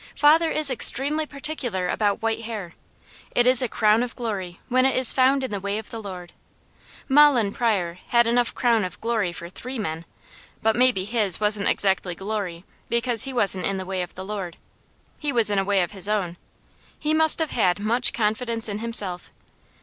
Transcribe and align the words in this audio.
Father 0.15 0.49
is 0.49 0.71
extremely 0.71 1.27
particular 1.27 1.87
about 1.87 2.23
white 2.23 2.41
hair. 2.45 2.73
It 3.35 3.45
is 3.45 3.61
a 3.61 3.67
"crown 3.67 4.01
of 4.01 4.15
glory," 4.15 4.59
when 4.67 4.83
it 4.83 4.95
is 4.95 5.13
found 5.13 5.43
in 5.43 5.51
the 5.51 5.59
way 5.59 5.77
of 5.77 5.91
the 5.91 6.01
Lord. 6.01 6.33
Mahlon 7.07 7.51
Pryor 7.53 7.99
had 8.07 8.25
enough 8.25 8.55
crown 8.55 8.83
of 8.83 8.99
glory 8.99 9.31
for 9.31 9.47
three 9.47 9.77
men, 9.77 10.05
but 10.63 10.75
maybe 10.75 11.05
his 11.05 11.39
wasn't 11.39 11.69
exactly 11.69 12.15
glory, 12.15 12.65
because 12.89 13.25
he 13.25 13.31
wasn't 13.31 13.67
in 13.67 13.77
the 13.77 13.85
way 13.85 14.01
of 14.01 14.15
the 14.15 14.25
Lord. 14.25 14.57
He 15.19 15.31
was 15.31 15.51
in 15.51 15.59
a 15.59 15.63
way 15.63 15.83
of 15.83 15.91
his 15.91 16.09
own. 16.09 16.35
He 16.97 17.13
must 17.13 17.37
have 17.37 17.51
had 17.51 17.77
much 17.77 18.11
confidence 18.11 18.67
in 18.67 18.79
himself. 18.79 19.31